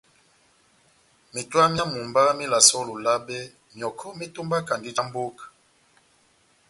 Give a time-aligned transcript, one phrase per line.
[1.33, 3.37] Metowa myá mumba melasɛ ó Lolabe,
[3.75, 5.43] myɔkɔ metombaki já mbóka.